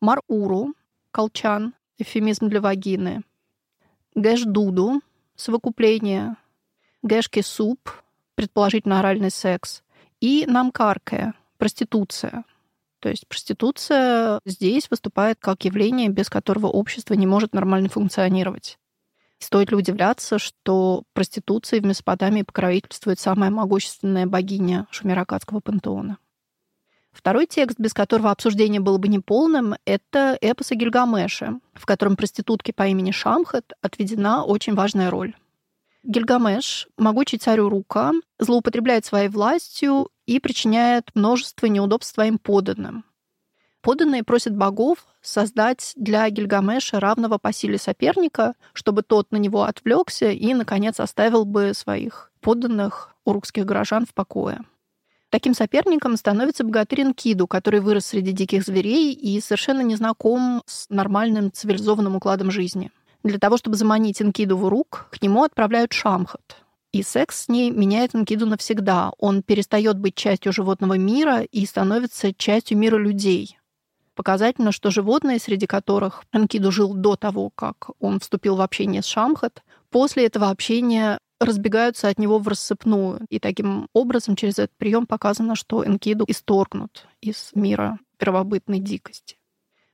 маруру, 0.00 0.74
колчан, 1.10 1.74
эвфемизм 1.98 2.48
для 2.48 2.60
вагины, 2.60 3.24
гэш-дуду, 4.14 5.00
совокупление, 5.34 6.36
гэшки-суп, 7.02 7.80
предположительно 8.36 9.00
оральный 9.00 9.32
секс, 9.32 9.82
и 10.20 10.46
намкарке, 10.46 11.34
проституция. 11.58 12.44
То 13.02 13.08
есть 13.08 13.26
проституция 13.26 14.38
здесь 14.44 14.88
выступает 14.88 15.36
как 15.40 15.64
явление, 15.64 16.08
без 16.08 16.30
которого 16.30 16.68
общество 16.68 17.14
не 17.14 17.26
может 17.26 17.52
нормально 17.52 17.88
функционировать. 17.88 18.78
Стоит 19.40 19.72
ли 19.72 19.76
удивляться, 19.76 20.38
что 20.38 21.02
проституцией 21.12 21.82
в 21.82 21.86
Месопотамии 21.86 22.42
покровительствует 22.42 23.18
самая 23.18 23.50
могущественная 23.50 24.26
богиня 24.26 24.86
шумеракадского 24.92 25.58
пантеона? 25.58 26.18
Второй 27.10 27.48
текст, 27.48 27.80
без 27.80 27.92
которого 27.92 28.30
обсуждение 28.30 28.80
было 28.80 28.98
бы 28.98 29.08
неполным, 29.08 29.74
это 29.84 30.38
эпос 30.40 30.70
о 30.70 30.76
Гильгамеше, 30.76 31.58
в 31.74 31.84
котором 31.86 32.14
проститутке 32.14 32.72
по 32.72 32.86
имени 32.86 33.10
Шамхат 33.10 33.72
отведена 33.80 34.44
очень 34.44 34.74
важная 34.74 35.10
роль. 35.10 35.34
Гильгамеш, 36.04 36.86
могучий 36.96 37.38
царь 37.38 37.58
Урука, 37.58 38.12
злоупотребляет 38.38 39.04
своей 39.04 39.28
властью 39.28 40.08
и 40.26 40.38
причиняет 40.40 41.10
множество 41.14 41.66
неудобств 41.66 42.14
своим 42.14 42.38
подданным. 42.38 43.04
Подданные 43.80 44.22
просят 44.22 44.56
богов 44.56 44.98
создать 45.20 45.92
для 45.96 46.28
Гильгамеша 46.30 47.00
равного 47.00 47.38
по 47.38 47.52
силе 47.52 47.78
соперника, 47.78 48.54
чтобы 48.72 49.02
тот 49.02 49.32
на 49.32 49.36
него 49.36 49.64
отвлекся 49.64 50.30
и, 50.30 50.54
наконец, 50.54 51.00
оставил 51.00 51.44
бы 51.44 51.72
своих 51.74 52.30
подданных 52.40 53.16
урукских 53.24 53.64
горожан 53.64 54.06
в 54.06 54.14
покое. 54.14 54.60
Таким 55.30 55.54
соперником 55.54 56.16
становится 56.16 56.62
богатырь 56.62 57.02
Энкиду, 57.02 57.46
который 57.46 57.80
вырос 57.80 58.06
среди 58.06 58.32
диких 58.32 58.64
зверей 58.64 59.12
и 59.12 59.40
совершенно 59.40 59.80
не 59.80 59.96
знаком 59.96 60.62
с 60.66 60.88
нормальным 60.90 61.50
цивилизованным 61.50 62.16
укладом 62.16 62.50
жизни– 62.50 62.90
для 63.22 63.38
того, 63.38 63.56
чтобы 63.56 63.76
заманить 63.76 64.20
Энкиду 64.20 64.56
в 64.56 64.68
рук, 64.68 65.06
к 65.10 65.22
нему 65.22 65.44
отправляют 65.44 65.92
Шамхат. 65.92 66.61
И 66.92 67.02
секс 67.02 67.44
с 67.44 67.48
ней 67.48 67.70
меняет 67.70 68.14
Энкиду 68.14 68.46
навсегда. 68.46 69.12
Он 69.18 69.42
перестает 69.42 69.98
быть 69.98 70.14
частью 70.14 70.52
животного 70.52 70.98
мира 70.98 71.40
и 71.40 71.64
становится 71.64 72.34
частью 72.34 72.76
мира 72.76 72.98
людей. 72.98 73.58
Показательно, 74.14 74.72
что 74.72 74.90
животные, 74.90 75.38
среди 75.38 75.66
которых 75.66 76.24
Энкиду 76.32 76.70
жил 76.70 76.92
до 76.92 77.16
того, 77.16 77.48
как 77.48 77.90
он 77.98 78.20
вступил 78.20 78.56
в 78.56 78.60
общение 78.60 79.02
с 79.02 79.06
Шамхат, 79.06 79.62
после 79.90 80.26
этого 80.26 80.50
общения 80.50 81.18
разбегаются 81.40 82.08
от 82.08 82.18
него 82.18 82.38
в 82.38 82.46
рассыпную. 82.46 83.20
И 83.30 83.38
таким 83.38 83.88
образом 83.94 84.36
через 84.36 84.58
этот 84.58 84.76
прием 84.76 85.06
показано, 85.06 85.54
что 85.56 85.84
Энкиду 85.86 86.26
исторгнут 86.28 87.06
из 87.22 87.52
мира 87.54 87.98
первобытной 88.18 88.80
дикости. 88.80 89.38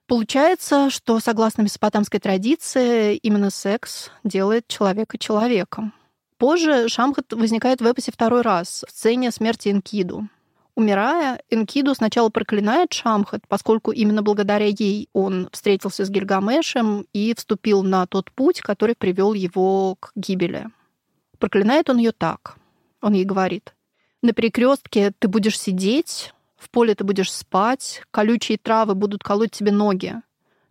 Получается, 0.08 0.90
что 0.90 1.20
согласно 1.20 1.62
месопотамской 1.62 2.18
традиции, 2.18 3.16
именно 3.16 3.50
секс 3.50 4.10
делает 4.24 4.66
человека 4.66 5.16
человеком. 5.16 5.92
Позже 6.38 6.88
Шамхат 6.88 7.32
возникает 7.32 7.80
в 7.80 7.86
эпосе 7.86 8.12
второй 8.12 8.42
раз, 8.42 8.84
в 8.86 8.90
сцене 8.92 9.32
смерти 9.32 9.70
Энкиду. 9.70 10.28
Умирая, 10.76 11.42
Энкиду 11.50 11.92
сначала 11.96 12.28
проклинает 12.28 12.92
Шамхат, 12.92 13.42
поскольку 13.48 13.90
именно 13.90 14.22
благодаря 14.22 14.66
ей 14.66 15.08
он 15.12 15.48
встретился 15.52 16.04
с 16.04 16.10
Гильгамешем 16.10 17.06
и 17.12 17.34
вступил 17.36 17.82
на 17.82 18.06
тот 18.06 18.30
путь, 18.30 18.60
который 18.60 18.94
привел 18.94 19.34
его 19.34 19.96
к 19.96 20.12
гибели. 20.14 20.68
Проклинает 21.40 21.90
он 21.90 21.98
ее 21.98 22.12
так. 22.12 22.56
Он 23.02 23.14
ей 23.14 23.24
говорит, 23.24 23.74
«На 24.22 24.32
перекрестке 24.32 25.12
ты 25.18 25.26
будешь 25.26 25.58
сидеть, 25.58 26.32
в 26.56 26.70
поле 26.70 26.94
ты 26.94 27.02
будешь 27.02 27.32
спать, 27.32 28.02
колючие 28.12 28.58
травы 28.58 28.94
будут 28.94 29.24
колоть 29.24 29.50
тебе 29.50 29.72
ноги. 29.72 30.14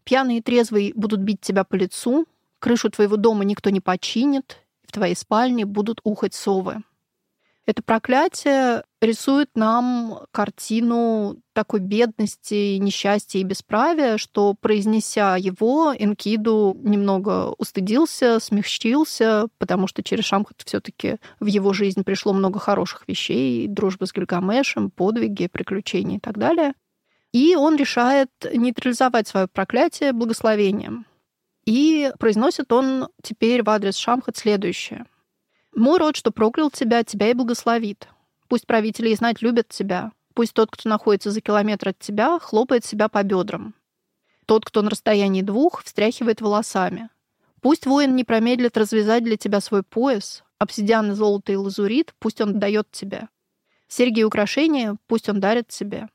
Пьяный 0.06 0.38
и 0.38 0.42
трезвый 0.42 0.94
будут 0.96 1.20
бить 1.20 1.42
тебя 1.42 1.66
по 1.66 1.76
лицу, 1.76 2.26
крышу 2.60 2.90
твоего 2.90 3.18
дома 3.18 3.44
никто 3.44 3.70
не 3.70 3.82
починит, 3.82 4.62
в 4.88 4.91
твоей 4.91 5.15
спальне 5.15 5.65
будут 5.65 6.00
ухать 6.03 6.34
совы. 6.34 6.82
Это 7.67 7.84
проклятие 7.84 8.84
рисует 9.01 9.50
нам 9.56 10.22
картину 10.32 11.36
такой 11.51 11.82
бедности, 11.82 12.77
несчастья 12.77 13.39
и 13.39 13.44
бесправия, 13.44 14.17
что, 14.17 14.53
произнеся 14.53 15.36
его, 15.36 15.94
Энкиду 15.94 16.77
немного 16.82 17.53
устыдился, 17.58 18.39
смягчился, 18.39 19.48
потому 19.58 19.88
что 19.88 20.01
через 20.01 20.24
Шамхат 20.24 20.62
все 20.65 20.79
таки 20.79 21.17
в 21.41 21.48
его 21.48 21.74
жизнь 21.74 22.06
пришло 22.06 22.32
много 22.32 22.58
хороших 22.58 23.03
вещей, 23.06 23.67
дружба 23.67 24.06
с 24.06 24.13
Гильгамешем, 24.13 24.89
подвиги, 24.89 25.48
приключения 25.48 26.17
и 26.17 26.22
так 26.22 26.38
далее. 26.38 26.74
И 27.34 27.58
он 27.58 27.75
решает 27.75 28.29
нейтрализовать 28.50 29.27
свое 29.27 29.48
проклятие 29.48 30.13
благословением. 30.13 31.06
И 31.68 32.12
произносит 32.18 32.72
он 32.72 33.10
теперь 33.22 33.62
в 33.62 33.70
адрес 33.70 33.96
Шамхат 33.98 34.38
следующее— 34.38 35.06
мой 35.78 36.00
род, 36.00 36.16
что 36.16 36.32
проклял 36.32 36.72
тебя, 36.72 37.04
тебя 37.04 37.30
и 37.30 37.36
благословит. 37.36 38.08
Пусть 38.48 38.66
правители 38.66 39.10
и 39.10 39.16
знать 39.16 39.44
любят 39.44 39.68
тебя. 39.68 40.12
Пусть 40.34 40.56
тот, 40.56 40.72
кто 40.72 40.90
находится 40.90 41.30
за 41.30 41.40
километр 41.40 41.90
от 41.90 42.00
тебя, 42.00 42.40
хлопает 42.40 42.84
себя 42.84 43.10
по 43.10 43.22
бедрам. 43.22 43.76
Тот, 44.48 44.66
кто 44.66 44.82
на 44.82 44.90
расстоянии 44.90 45.44
двух, 45.44 45.84
встряхивает 45.84 46.42
волосами. 46.42 47.10
Пусть 47.62 47.86
воин 47.86 48.16
не 48.16 48.24
промедлит 48.24 48.76
развязать 48.76 49.24
для 49.24 49.38
тебя 49.38 49.62
свой 49.62 49.84
пояс, 49.84 50.44
обсидиан, 50.58 51.14
золото 51.14 51.52
и 51.52 51.56
лазурит, 51.56 52.16
пусть 52.18 52.42
он 52.42 52.58
дает 52.58 52.90
тебе. 52.90 53.28
Серьги 53.88 54.22
и 54.22 54.24
украшения 54.24 54.98
пусть 55.06 55.30
он 55.30 55.40
дарит 55.40 55.68
тебе. 55.68 56.08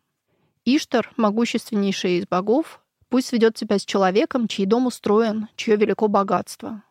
Иштар, 0.64 1.12
могущественнейший 1.16 2.18
из 2.18 2.26
богов, 2.26 2.81
пусть 3.12 3.26
сведет 3.26 3.54
тебя 3.54 3.78
с 3.78 3.84
человеком, 3.84 4.48
чей 4.48 4.64
дом 4.64 4.86
устроен, 4.86 5.48
чье 5.54 5.76
велико 5.76 6.08
богатство. 6.08 6.82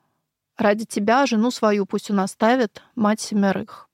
Ради 0.55 0.85
тебя 0.85 1.25
жену 1.25 1.49
свою 1.49 1.87
пусть 1.87 2.11
он 2.11 2.19
оставит, 2.19 2.83
мать 2.93 3.19
семерых. 3.19 3.89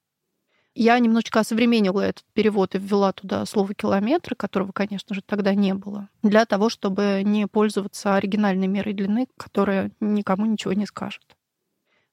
Я 0.76 1.00
немножечко 1.00 1.40
осовременила 1.40 2.02
этот 2.02 2.26
перевод 2.34 2.76
и 2.76 2.80
ввела 2.80 3.14
туда 3.14 3.46
слово 3.46 3.74
«километры», 3.74 4.36
которого, 4.36 4.74
конечно 4.74 5.16
же, 5.16 5.22
тогда 5.22 5.54
не 5.54 5.74
было, 5.74 6.10
для 6.22 6.46
того, 6.46 6.68
чтобы 6.68 7.22
не 7.24 7.48
пользоваться 7.48 8.16
оригинальной 8.16 8.68
мерой 8.68 8.94
длины, 8.94 9.30
которая 9.38 9.92
никому 10.02 10.46
ничего 10.48 10.74
не 10.74 10.86
скажет. 10.86 11.24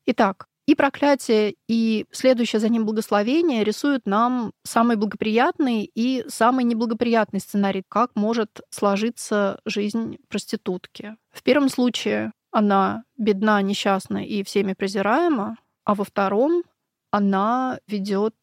Итак, 0.07 0.47
и 0.67 0.75
проклятие, 0.75 1.57
и 1.69 2.07
следующее 2.11 2.61
за 2.61 2.69
ним 2.69 2.87
благословение 2.87 3.65
рисуют 3.65 4.07
нам 4.07 4.53
самый 4.65 4.97
благоприятный 4.97 5.91
и 5.95 6.25
самый 6.29 6.65
неблагоприятный 6.65 7.41
сценарий, 7.41 7.83
как 7.89 8.13
может 8.15 8.61
сложиться 8.71 9.61
жизнь 9.67 10.19
проститутки. 10.29 11.17
В 11.33 11.43
первом 11.43 11.69
случае 11.69 12.33
она 12.51 13.05
бедна, 13.19 13.61
несчастна 13.63 14.25
и 14.25 14.43
всеми 14.43 14.73
презираема, 14.73 15.57
а 15.85 15.95
во 15.95 16.05
втором 16.05 16.63
она 17.11 17.79
ведет 17.87 18.35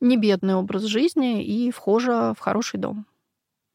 не 0.00 0.16
бедный 0.16 0.56
образ 0.56 0.82
жизни 0.82 1.44
и 1.44 1.70
вхожа 1.70 2.34
в 2.34 2.40
хороший 2.40 2.78
дом. 2.78 3.06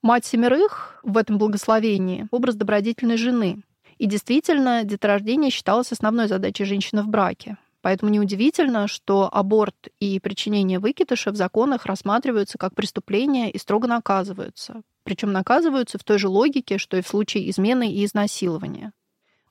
Мать 0.04 0.26
семерых 0.26 1.00
в 1.04 1.18
этом 1.18 1.38
благословении— 1.38 2.28
образ 2.32 2.56
добродетельной 2.56 3.18
жены. 3.18 3.64
И 3.98 4.06
действительно, 4.06 4.84
деторождение 4.84 5.50
считалось 5.50 5.92
основной 5.92 6.28
задачей 6.28 6.66
женщины 6.66 7.02
в 7.02 7.08
браке. 7.08 7.58
Поэтому 7.88 8.12
неудивительно, 8.12 8.90
что 8.90 9.30
аборт 9.34 9.88
и 10.02 10.20
причинение 10.20 10.78
выкидыша 10.78 11.32
в 11.32 11.38
законах 11.38 11.86
рассматриваются 11.86 12.58
как 12.58 12.76
преступления 12.76 13.50
и 13.50 13.58
строго 13.58 13.88
наказываются. 13.88 14.82
Причем 15.04 15.32
наказываются 15.32 15.98
в 15.98 16.04
той 16.04 16.20
же 16.20 16.28
логике, 16.28 16.80
что 16.80 16.98
и 16.98 17.02
в 17.02 17.08
случае 17.08 17.50
измены 17.50 17.90
и 17.90 18.04
изнасилования. 18.04 18.92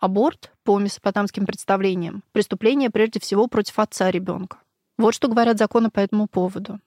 Аборт, 0.01 0.53
по 0.65 0.79
месопотамским 0.79 1.47
представлениям, 1.47 2.23
преступление 2.33 2.91
прежде 2.91 3.21
всего 3.21 3.47
против 3.47 3.79
отца 3.79 4.11
ребенка. 4.11 4.59
Вот 4.99 5.15
что 5.15 5.29
говорят 5.29 5.57
законы 5.57 5.89
по 5.89 6.01
этому 6.01 6.27
поводу. 6.27 6.79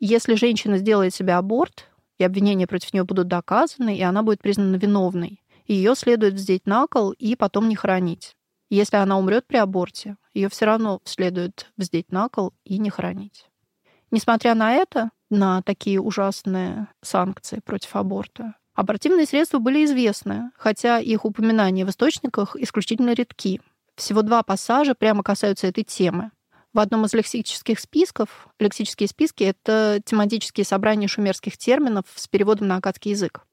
Если 0.00 0.34
женщина 0.34 0.78
сделает 0.78 1.14
себе 1.14 1.34
аборт, 1.34 1.90
и 2.16 2.24
обвинения 2.24 2.66
против 2.66 2.94
нее 2.94 3.04
будут 3.04 3.28
доказаны, 3.28 3.98
и 3.98 4.00
она 4.00 4.22
будет 4.22 4.40
признана 4.40 4.76
виновной, 4.76 5.42
ее 5.66 5.94
следует 5.94 6.32
вздеть 6.32 6.64
на 6.66 6.86
кол 6.86 7.12
и 7.12 7.36
потом 7.36 7.68
не 7.68 7.76
хранить. 7.76 8.35
Если 8.68 8.96
она 8.96 9.18
умрет 9.18 9.46
при 9.46 9.56
аборте, 9.56 10.16
ее 10.34 10.48
все 10.48 10.66
равно 10.66 11.00
следует 11.04 11.72
вздеть 11.76 12.10
на 12.10 12.28
кол 12.28 12.52
и 12.64 12.78
не 12.78 12.90
хранить. 12.90 13.48
Несмотря 14.10 14.54
на 14.54 14.74
это, 14.74 15.10
на 15.30 15.62
такие 15.62 16.00
ужасные 16.00 16.88
санкции 17.02 17.60
против 17.60 17.96
аборта, 17.96 18.54
Абортивные 18.76 19.24
средства 19.26 19.58
были 19.58 19.86
известны, 19.86 20.50
хотя 20.58 20.98
их 20.98 21.24
упоминания 21.24 21.86
в 21.86 21.88
источниках 21.88 22.56
исключительно 22.56 23.14
редки. 23.14 23.62
Всего 23.96 24.20
два 24.20 24.42
пассажа 24.42 24.94
прямо 24.94 25.22
касаются 25.22 25.66
этой 25.66 25.82
темы. 25.82 26.30
В 26.74 26.78
одном 26.78 27.06
из 27.06 27.14
лексических 27.14 27.80
списков, 27.80 28.48
лексические 28.58 29.08
списки— 29.08 29.44
это 29.44 30.02
тематические 30.04 30.66
собрания 30.66 31.08
шумерских 31.08 31.56
терминов 31.56 32.04
с 32.14 32.28
переводом 32.28 32.68
на 32.68 32.76
акадский 32.76 33.12
язык. 33.12 33.46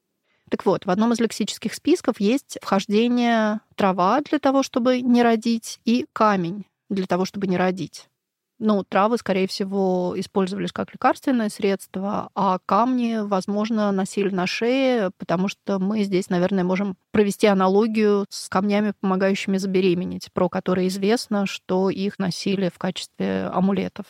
Так 0.50 0.66
вот, 0.66 0.86
в 0.86 0.90
одном 0.90 1.12
из 1.12 1.20
лексических 1.20 1.74
списков 1.74 2.20
есть 2.20 2.58
вхождение 2.62 3.60
трава 3.76 4.20
для 4.20 4.38
того, 4.38 4.62
чтобы 4.62 5.00
не 5.00 5.22
родить, 5.22 5.80
и 5.84 6.06
камень 6.12 6.66
для 6.90 7.06
того, 7.06 7.24
чтобы 7.24 7.46
не 7.46 7.56
родить. 7.56 8.08
Ну, 8.60 8.84
травы, 8.84 9.18
скорее 9.18 9.48
всего, 9.48 10.14
использовались 10.16 10.70
как 10.72 10.92
лекарственное 10.92 11.48
средство, 11.48 12.30
а 12.34 12.58
камни, 12.64 13.18
возможно, 13.20 13.90
носили 13.90 14.30
на 14.30 14.46
шее, 14.46 15.10
потому 15.18 15.48
что 15.48 15.80
мы 15.80 16.04
здесь, 16.04 16.30
наверное, 16.30 16.62
можем 16.62 16.96
провести 17.10 17.48
аналогию 17.48 18.26
с 18.28 18.48
камнями, 18.48 18.94
помогающими 19.00 19.56
забеременеть, 19.56 20.28
про 20.32 20.48
которые 20.48 20.88
известно, 20.88 21.46
что 21.46 21.90
их 21.90 22.20
носили 22.20 22.70
в 22.72 22.78
качестве 22.78 23.50
амулетов. 23.52 24.06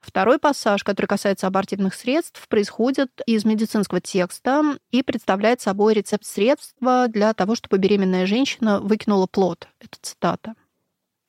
Второй 0.00 0.38
пассаж, 0.38 0.82
который 0.82 1.06
касается 1.06 1.46
абортивных 1.46 1.94
средств, 1.94 2.48
происходит 2.48 3.20
из 3.26 3.44
медицинского 3.44 4.00
текста 4.00 4.78
и 4.90 5.02
представляет 5.02 5.60
собой 5.60 5.94
рецепт 5.94 6.24
средства 6.24 7.06
для 7.08 7.34
того, 7.34 7.54
чтобы 7.54 7.78
беременная 7.78 8.26
женщина 8.26 8.80
выкинула 8.80 9.26
плод. 9.26 9.68
Это 9.78 9.98
цитата. 10.00 10.54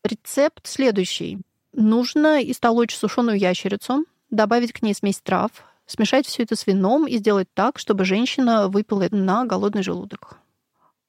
Рецепт 0.04 0.66
следующий. 0.66 1.40
Нужно 1.74 2.42
истолочь 2.42 2.96
сушеную 2.96 3.38
ящерицу, 3.38 4.06
добавить 4.30 4.72
к 4.72 4.82
ней 4.82 4.94
смесь 4.94 5.20
трав, 5.20 5.51
смешать 5.86 6.25
все 6.25 6.44
это 6.44 6.56
с 6.56 6.66
вином 6.66 7.06
и 7.06 7.18
сделать 7.18 7.50
так, 7.54 7.78
чтобы 7.78 8.06
женщина 8.06 8.70
выпила 8.70 9.08
на 9.12 9.46
голодный 9.46 9.84
желудок. 9.84 10.40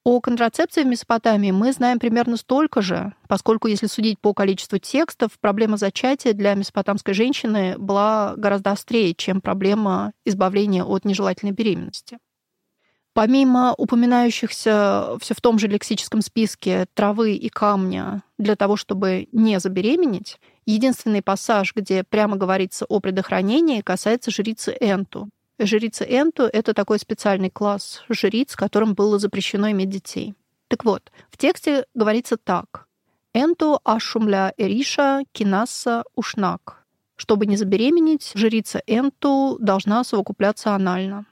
О 0.05 0.19
контрацепции 0.19 0.83
в 0.83 0.87
Месопотамии 0.87 1.51
мы 1.51 1.71
знаем 1.71 1.97
примерно 1.97 2.35
столько 2.35 2.81
же, 2.81 3.13
поскольку, 3.29 3.67
если 3.67 3.87
судить 3.87 4.19
по 4.19 4.33
количеству 4.33 4.77
текстов, 4.77 5.39
проблема 5.39 5.77
зачатия 5.77 6.33
для 6.33 6.55
месопотамской 6.55 7.13
женщины 7.13 7.77
была 7.77 8.33
гораздо 8.35 8.71
острее, 8.71 9.13
чем 9.15 9.39
проблема 9.39 10.11
избавления 10.25 10.83
от 10.83 11.05
нежелательной 11.05 11.53
беременности. 11.53 12.17
Помимо 13.13 13.73
упоминающихся 13.77 15.17
все 15.21 15.33
в 15.35 15.39
том 15.39 15.57
же 15.57 15.67
лексическом 15.67 16.21
списке 16.21 16.85
травы 16.95 17.35
и 17.35 17.47
камня 17.47 18.23
для 18.37 18.57
того, 18.57 18.75
чтобы 18.75 19.29
не 19.31 19.57
забеременеть, 19.61 20.37
единственный 20.65 21.21
пассаж, 21.21 21.73
где 21.73 22.03
прямо 22.03 22.35
говорится 22.35 22.85
о 22.89 22.99
предохранении, 22.99 23.79
касается 23.79 24.31
жрицы 24.31 24.75
Энту. 24.81 25.29
Жрица 25.59 26.03
Энту— 26.03 26.43
это 26.53 26.73
такой 26.73 26.99
специальный 26.99 27.49
класс 27.49 28.03
жриц, 28.09 28.55
которым 28.55 28.95
было 28.95 29.19
запрещено 29.19 29.69
иметь 29.71 29.89
детей. 29.89 30.33
Так 30.67 30.83
вот, 30.83 31.11
в 31.29 31.37
тексте 31.37 31.85
говорится 31.93 32.37
так. 32.37 32.87
Энту 33.33 33.79
ашумля 33.83 34.53
эриша 34.57 35.23
кинаса 35.31 36.03
ушнак. 36.15 36.83
Чтобы 37.15 37.45
не 37.45 37.57
забеременеть, 37.57 38.31
жрица 38.33 38.81
Энту 38.87 39.57
должна 39.59 40.03
совокупляться 40.03 40.73
анально. 40.73 41.25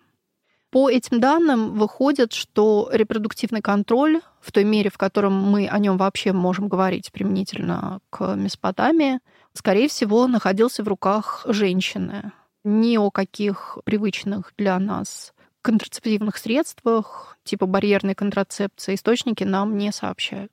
По 0.70 0.90
этим 0.90 1.20
данным 1.20 1.74
выходит, 1.74 2.32
что 2.32 2.90
репродуктивный 2.94 3.62
контроль 3.62 4.22
в 4.40 4.52
той 4.52 4.64
мере, 4.64 4.90
в 4.90 4.98
котором 4.98 5.34
мы 5.34 5.68
о 5.68 5.78
нем 5.80 5.98
вообще 5.98 6.32
можем 6.32 6.70
говорить 6.70 7.12
применительно 7.12 8.00
к 8.10 8.36
Месопотамии, 8.36 9.20
скорее 9.54 9.90
всего, 9.90 10.28
находился 10.28 10.84
в 10.84 10.88
руках 10.88 11.46
женщины. 11.48 12.32
Ни 12.64 12.98
о 12.98 13.10
каких 13.10 13.80
привычных 13.86 14.54
для 14.58 14.78
нас 14.78 15.34
контрацептивных 15.64 16.38
средствах, 16.38 17.38
типа 17.44 17.66
барьерной 17.66 18.16
контрацепции, 18.16 18.96
источники 18.96 19.44
нам 19.44 19.78
не 19.78 19.92
сообщают. 19.92 20.52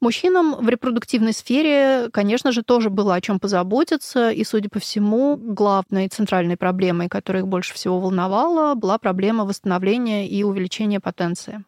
Мужчинам 0.00 0.56
в 0.56 0.68
репродуктивной 0.68 1.32
сфере, 1.32 2.10
конечно 2.12 2.52
же, 2.52 2.62
тоже 2.62 2.90
было 2.90 3.14
о 3.14 3.20
чем 3.20 3.40
позаботиться, 3.40 4.30
и, 4.30 4.44
судя 4.44 4.68
по 4.68 4.78
всему, 4.78 5.36
главной 5.36 6.08
центральной 6.08 6.56
проблемой, 6.56 7.08
которая 7.08 7.42
их 7.42 7.48
больше 7.48 7.72
всего 7.74 7.98
волновала, 7.98 8.74
была 8.74 8.98
проблема 8.98 9.44
восстановления 9.44 10.28
и 10.28 10.42
увеличения 10.42 11.00
потенции. 11.00 11.64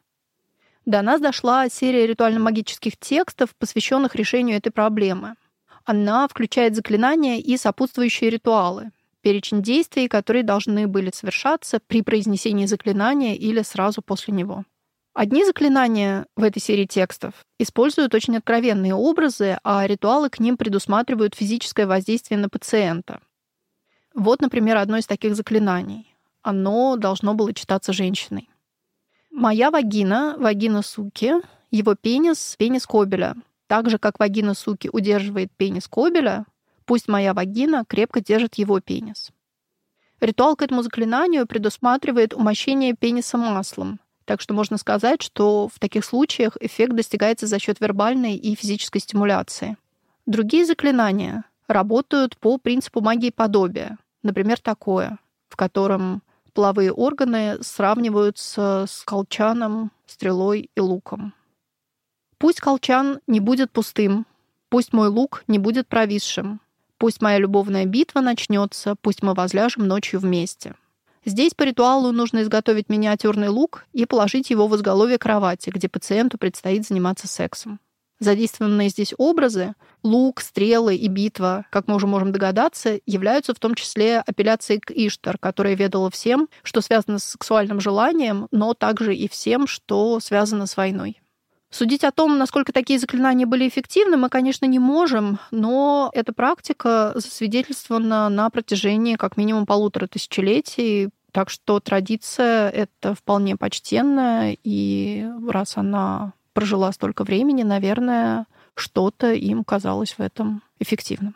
До 0.85 1.01
нас 1.03 1.21
дошла 1.21 1.69
серия 1.69 2.07
ритуально-магических 2.07 2.99
текстов, 2.99 3.55
посвященных 3.57 4.15
решению 4.15 4.59
этой 4.59 4.71
проблемы. 4.71 5.35
Она 5.85 6.29
включает 6.29 6.77
заклинания 6.77 7.39
и 7.39 7.57
сопутствующие 7.57 8.31
ритуалы, 8.31 8.91
перечень 9.29 9.61
действий, 9.61 10.09
которые 10.09 10.43
должны 10.43 10.87
были 10.87 11.11
совершаться 11.13 11.81
при 11.87 12.01
произнесении 12.01 12.65
заклинания 12.65 13.35
или 13.35 13.61
сразу 13.61 14.01
после 14.01 14.33
него. 14.33 14.65
Одни 15.13 15.45
заклинания 15.45 16.25
в 16.35 16.43
этой 16.43 16.61
серии 16.61 16.87
текстов 16.87 17.35
используют 17.59 18.15
очень 18.15 18.39
откровенные 18.39 18.95
образы, 18.95 19.59
а 19.63 19.87
ритуалы 19.87 20.31
к 20.31 20.41
ним 20.41 20.57
предусматривают 20.57 21.35
физическое 21.35 21.87
воздействие 21.87 22.41
на 22.41 22.49
пациента. 22.49 23.21
Вот, 24.15 24.41
например, 24.41 24.79
одно 24.79 24.97
из 24.97 25.07
таких 25.07 25.37
заклинаний. 25.37 26.17
Оно 26.41 26.97
должно 26.97 27.35
было 27.35 27.53
читаться 27.53 27.93
женщиной. 27.93 28.49
Моя 29.31 29.71
вагина, 29.71 30.37
вагина 30.39 30.81
суки, 30.81 31.35
его 31.71 31.95
пенис, 31.97 32.55
пенис 32.59 32.87
кобеля. 32.87 33.35
Так 33.67 33.91
же, 33.91 33.99
как 33.99 34.19
вагина 34.19 34.55
суки 34.55 34.89
удерживает 34.91 35.53
пенис 35.55 35.87
кобеля, 35.87 36.47
пусть 36.89 37.07
моя 37.07 37.35
вагина 37.35 37.85
крепко 37.87 38.23
держит 38.23 38.55
его 38.55 38.81
пенис. 38.81 39.31
Ритуал 40.21 40.57
к 40.57 40.63
этому 40.63 40.83
заклинанию 40.83 41.47
предусматривает 41.47 42.33
умощение 42.33 42.95
пениса 42.95 43.37
маслом, 43.37 44.01
так 44.25 44.41
что 44.41 44.55
можно 44.55 44.79
сказать, 44.79 45.21
что 45.23 45.69
в 45.69 45.79
таких 45.79 46.03
случаях 46.03 46.57
эффект 46.61 46.95
достигается 46.95 47.47
за 47.47 47.59
счет 47.59 47.79
вербальной 47.79 48.37
и 48.37 48.55
физической 48.55 49.01
стимуляции. 49.01 49.77
Другие 50.25 50.65
заклинания 50.65 51.45
работают 51.67 52.39
по 52.39 52.57
принципу 52.57 53.03
магии 53.03 53.31
подобия. 53.31 53.99
Например, 54.23 54.59
такое, 54.59 55.19
в 55.51 55.57
котором 55.57 56.23
половые 56.55 56.91
органы 56.91 57.59
сравниваются 57.61 58.87
с 58.89 59.03
колчаном, 59.05 59.93
стрелой 60.07 60.71
и 60.75 60.81
луком. 60.81 61.35
Пусть 62.39 62.61
колчан 62.61 63.21
не 63.27 63.41
будет 63.41 63.71
пустым, 63.71 64.27
пусть 64.71 64.95
мой 64.95 65.09
лук 65.09 65.45
не 65.49 65.59
будет 65.59 65.87
провисшим, 65.87 66.61
пусть 66.99 67.23
моя 67.23 67.39
любовная 67.39 67.87
битва 67.87 68.21
начнется, 68.21 68.97
пусть 69.01 69.23
мы 69.23 69.35
возляжем 69.35 69.87
ночью 69.87 70.21
вместе. 70.21 70.75
Здесь 71.25 71.55
по 71.55 71.63
ритуалу 71.63 72.13
нужно 72.13 72.43
изготовить 72.43 72.89
миниатюрный 72.89 73.49
лук 73.49 73.85
и 73.93 74.07
положить 74.07 74.51
его 74.51 74.67
в 74.67 74.77
изголовье 74.77 75.19
кровати, 75.19 75.71
где 75.71 75.89
пациенту 75.89 76.39
предстоит 76.39 76.87
заниматься 76.87 77.27
сексом. 77.29 77.81
Задействованные 78.21 78.89
здесь 78.89 79.15
образы— 79.17 79.75
лук, 80.03 80.41
стрелы 80.41 80.97
и 80.97 81.07
битва, 81.07 81.67
как 81.71 81.87
мы 81.87 81.95
уже 81.95 82.09
можем 82.09 82.33
догадаться, 82.33 82.99
являются 83.07 83.55
в 83.55 83.61
том 83.61 83.77
числе 83.77 84.19
апелляцией 84.19 84.81
к 84.81 84.91
Иштар, 84.91 85.39
которая 85.39 85.77
ведала 85.77 86.11
всем, 86.11 86.49
что 86.65 86.81
связано 86.81 87.21
с 87.21 87.25
сексуальным 87.25 87.81
желанием, 87.81 88.49
но 88.51 88.75
также 88.75 89.15
и 89.15 89.29
всем, 89.29 89.69
что 89.69 90.19
связано 90.19 90.67
с 90.67 90.77
войной. 90.77 91.21
Судить 91.71 92.03
о 92.05 92.13
том, 92.13 92.39
насколько 92.39 92.73
такие 92.73 92.99
заклинания 92.99 93.47
были 93.47 93.69
эффективны, 93.69 94.17
мы, 94.17 94.31
конечно, 94.31 94.65
не 94.65 94.79
можем, 94.79 95.39
но 95.51 96.11
эта 96.15 96.33
практика 96.33 97.13
засвидетельствована 97.15 98.29
на 98.31 98.49
протяжении 98.49 99.17
как 99.17 99.37
минимум 99.37 99.67
полутора 99.67 100.07
тысячелетий, 100.07 101.11
так 101.31 101.51
что 101.51 101.79
традиция 101.79 102.71
это 102.71 103.15
вполне 103.15 103.57
почтенная, 103.57 104.57
и 104.65 105.29
раз 105.47 105.77
она 105.77 106.33
прожила 106.55 106.91
столько 106.93 107.23
времени, 107.23 107.65
наверное, 107.65 108.47
что-то 108.75 109.33
им 109.35 109.63
казалось 109.63 110.13
в 110.13 110.21
этом 110.21 110.63
эффективным. 110.81 111.35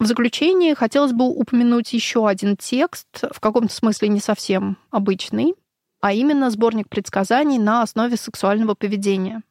В 0.00 0.06
заключение 0.06 0.74
хотелось 0.74 1.12
бы 1.12 1.28
упомянуть 1.28 1.92
еще 1.92 2.26
один 2.26 2.56
текст, 2.56 3.06
в 3.30 3.38
каком-то 3.38 3.72
смысле 3.72 4.08
не 4.08 4.18
совсем 4.18 4.76
обычный, 4.90 5.54
а 6.02 6.12
именно 6.12 6.50
сборник 6.50 6.88
предсказаний 6.88 7.58
на 7.58 7.80
основе 7.80 8.16
сексуального 8.16 8.74
поведения. 8.74 9.42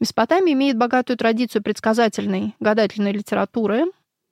Месопотамия 0.00 0.52
имеет 0.52 0.76
богатую 0.76 1.16
традицию 1.16 1.62
предсказательной 1.62 2.54
гадательной 2.60 3.12
литературы, 3.12 3.86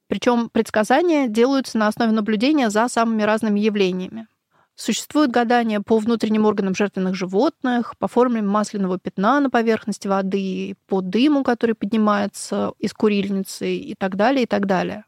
причем 0.06 0.50
предсказания 0.50 1.28
делаются 1.28 1.78
на 1.78 1.88
основе 1.88 2.12
наблюдения 2.12 2.68
за 2.68 2.87
самыми 2.88 3.22
разными 3.22 3.58
явлениями. 3.58 4.28
Существуют 4.74 5.30
гадания 5.30 5.80
по 5.80 5.98
внутренним 5.98 6.44
органам 6.44 6.74
жертвенных 6.74 7.14
животных, 7.14 7.96
по 7.96 8.06
форме 8.06 8.42
масляного 8.42 8.98
пятна 8.98 9.40
на 9.40 9.48
поверхности 9.48 10.08
воды, 10.08 10.76
по 10.87 11.00
дыму, 11.00 11.42
который 11.42 11.74
поднимается 11.74 12.72
из 12.78 12.92
курильницы 12.92 13.74
и 13.74 13.94
так 13.94 14.16
далее, 14.16 14.42
и 14.42 14.46
так 14.46 14.66
далее. 14.66 15.06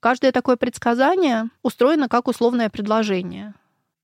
Каждое 0.00 0.32
такое 0.32 0.56
предсказание 0.56 1.50
устроено 1.62 2.08
как 2.08 2.26
условное 2.26 2.70
предложение. 2.70 3.52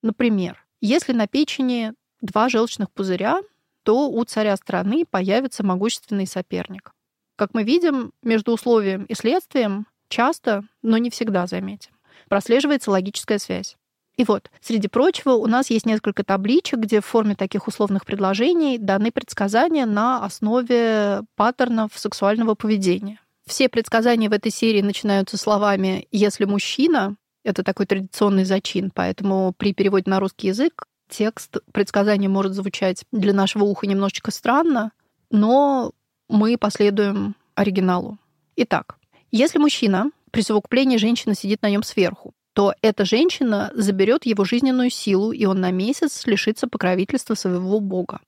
Например, 0.03 0.63
если 0.83 1.15
на 1.15 1.27
печени 1.27 1.95
два 2.23 2.49
желчных 2.49 2.91
пузыря, 2.91 3.41
то 3.83 4.09
у 4.09 4.25
царя 4.25 4.57
страны 4.57 5.05
появится 5.05 5.65
могущественный 5.65 6.27
соперник. 6.27 6.93
Как 7.37 7.53
мы 7.53 7.65
видим, 7.65 8.13
между 8.23 8.53
условием 8.53 9.05
и 9.05 9.15
следствием 9.15 9.87
часто, 10.09 10.65
но 10.83 10.97
не 10.99 11.11
всегда, 11.11 11.47
заметим, 11.47 11.93
прослеживается 12.29 12.91
логическая 12.91 13.39
связь. 13.39 13.77
И 14.17 14.25
вот, 14.25 14.51
среди 14.61 14.89
прочего, 14.89 15.33
у 15.33 15.47
нас 15.47 15.71
есть 15.71 15.87
несколько 15.87 16.23
табличек, 16.23 16.81
где 16.81 17.01
в 17.01 17.07
форме 17.07 17.35
таких 17.35 17.67
условных 17.67 18.05
предложений 18.05 18.79
даны 18.79 19.11
предсказания 19.11 19.87
на 19.87 20.25
основе 20.25 21.23
паттернов 21.35 21.93
сексуального 21.97 22.55
поведения. 22.55 23.21
Все 23.47 23.69
предсказания 23.69 24.29
в 24.29 24.33
этой 24.33 24.53
серии 24.53 24.83
начинаются 24.83 25.37
словами 25.37 26.07
«если 26.13 26.45
мужчина», 26.45 27.17
это 27.43 27.65
такой 27.65 27.87
традиционный 27.87 28.45
зачин, 28.45 28.93
поэтому 28.95 29.53
при 29.57 29.75
переводе 29.75 30.09
на 30.09 30.21
русский 30.21 30.49
язык 30.49 30.85
текст 31.13 31.59
предсказания 31.73 32.29
может 32.29 32.55
звучать 32.55 33.05
для 33.13 33.33
нашего 33.33 33.65
уха 33.65 33.87
немножечко 33.87 34.31
странно, 34.31 34.93
но 35.31 35.93
мы 36.29 36.57
последуем 36.57 37.37
оригиналу. 37.55 38.19
Итак, 38.57 38.97
если 39.31 39.59
мужчина 39.59 40.11
присовокуплении 40.31 40.97
женщина 40.97 41.35
сидит 41.35 41.63
на 41.63 41.71
нем 41.71 41.83
сверху, 41.83 42.33
то 42.55 42.75
эта 42.83 43.05
женщина 43.05 43.71
заберет 43.75 44.27
его 44.27 44.45
жизненную 44.45 44.91
силу, 44.91 45.33
и 45.33 45.45
он 45.45 45.61
на 45.61 45.71
месяц 45.71 46.27
лишится 46.27 46.67
покровительства 46.67 47.35
своего 47.35 47.81
бога. 47.81 48.21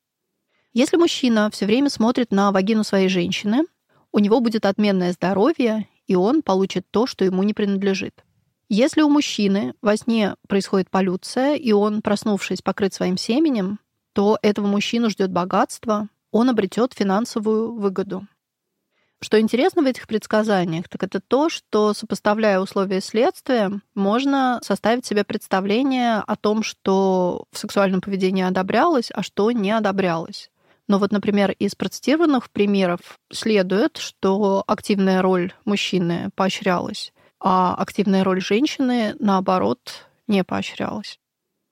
Если 0.72 0.96
мужчина 0.96 1.50
все 1.50 1.66
время 1.66 1.90
смотрит 1.90 2.30
на 2.30 2.52
вагину 2.52 2.84
своей 2.84 3.08
женщины, 3.08 3.64
у 4.12 4.18
него 4.18 4.40
будет 4.40 4.66
отменное 4.66 5.12
здоровье, 5.12 5.88
и 6.06 6.14
он 6.14 6.42
получит 6.42 6.86
то, 6.90 7.06
что 7.06 7.24
ему 7.24 7.42
не 7.42 7.54
принадлежит. 7.54 8.24
Если 8.68 9.02
у 9.02 9.10
мужчины 9.10 9.74
во 9.82 9.96
сне 9.96 10.36
происходит 10.48 10.90
полюция, 10.90 11.54
и 11.54 11.72
он, 11.72 12.00
проснувшись, 12.02 12.62
покрыт 12.62 12.94
своим 12.94 13.16
семенем, 13.16 13.78
то 14.12 14.38
этого 14.42 14.66
мужчину 14.66 15.10
ждет 15.10 15.30
богатство, 15.30 16.08
он 16.30 16.48
обретет 16.48 16.94
финансовую 16.94 17.74
выгоду. 17.74 18.26
Что 19.20 19.40
интересно 19.40 19.82
в 19.82 19.86
этих 19.86 20.06
предсказаниях, 20.06 20.88
так 20.88 21.02
это 21.02 21.20
то, 21.20 21.48
что, 21.48 21.94
сопоставляя 21.94 22.60
условия 22.60 23.00
следствия, 23.00 23.70
можно 23.94 24.60
составить 24.62 25.06
себе 25.06 25.24
представление 25.24 26.16
о 26.18 26.36
том, 26.36 26.62
что 26.62 27.46
в 27.50 27.58
сексуальном 27.58 28.00
поведении 28.00 28.44
одобрялось, 28.44 29.10
а 29.14 29.22
что 29.22 29.50
не 29.50 29.70
одобрялось. 29.70 30.50
Но 30.88 30.98
вот, 30.98 31.12
например, 31.12 31.52
из 31.52 31.74
процитированных 31.74 32.50
примеров 32.50 33.18
следует, 33.32 33.96
что 33.96 34.62
активная 34.66 35.22
роль 35.22 35.54
мужчины 35.64 36.28
поощрялась, 36.34 37.12
а 37.40 37.74
активная 37.74 38.24
роль 38.24 38.40
женщины, 38.40 39.14
наоборот, 39.18 40.06
не 40.26 40.44
поощрялась. 40.44 41.18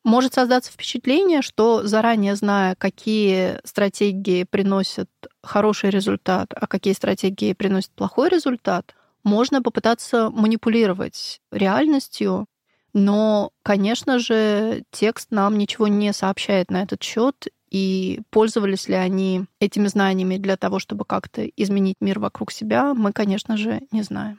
Может 0.04 0.34
создаться 0.34 0.72
впечатление, 0.72 1.42
что 1.42 1.86
заранее 1.86 2.34
зная, 2.34 2.74
какие 2.74 3.60
стратегии 3.64 4.42
приносят 4.42 5.08
хороший 5.42 5.90
результат, 5.90 6.52
а 6.54 6.66
какие 6.66 6.92
стратегии 6.92 7.52
приносят 7.52 7.92
плохой 7.92 8.28
результат, 8.28 8.96
можно 9.22 9.62
попытаться 9.62 10.30
манипулировать 10.30 11.40
реальностью, 11.52 12.46
но, 12.92 13.52
конечно 13.62 14.18
же, 14.18 14.82
текст 14.90 15.28
нам 15.30 15.56
ничего 15.56 15.86
не 15.86 16.12
сообщает 16.12 16.70
на 16.70 16.82
этот 16.82 17.02
счет, 17.02 17.46
и 17.70 18.20
пользовались 18.30 18.88
ли 18.88 18.94
они 18.94 19.46
этими 19.60 19.86
знаниями 19.86 20.36
для 20.36 20.56
того, 20.56 20.78
чтобы 20.78 21.04
как-то 21.04 21.46
изменить 21.46 21.96
мир 22.00 22.18
вокруг 22.18 22.52
себя, 22.52 22.92
мы, 22.92 23.12
конечно 23.12 23.56
же, 23.56 23.80
не 23.92 24.02
знаем. 24.02 24.38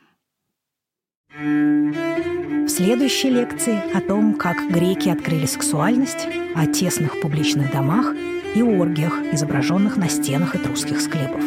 В 1.35 2.67
следующей 2.69 3.31
лекции 3.31 3.79
о 3.95 4.01
том, 4.01 4.35
как 4.35 4.69
греки 4.69 5.09
открыли 5.09 5.47
сексуальность, 5.47 6.27
о 6.53 6.67
тесных 6.67 7.19
публичных 7.21 7.71
домах 7.71 8.13
и 8.53 8.61
оргиях, 8.61 9.19
изображенных 9.31 9.97
на 9.97 10.09
стенах 10.09 10.55
этрусских 10.55 11.01
склепов. 11.01 11.43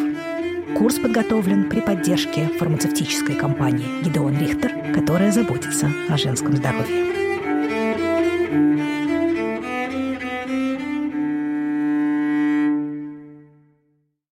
Курс 0.77 0.95
подготовлен 0.95 1.69
при 1.69 1.79
поддержке 1.79 2.49
фармацевтической 2.59 3.35
компании 3.35 4.03
«Гидеон 4.03 4.37
Рихтер», 4.37 4.93
которая 4.93 5.31
заботится 5.31 5.89
о 6.09 6.17
женском 6.17 6.57
здоровье. 6.57 7.05